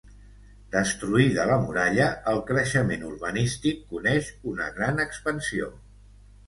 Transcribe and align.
Destruïda 0.75 1.45
la 1.51 1.57
muralla, 1.67 2.09
el 2.33 2.41
creixement 2.49 3.07
urbanístic 3.11 3.87
coneix 3.95 4.35
una 4.55 4.75
gran 4.81 5.09
expansió. 5.09 5.71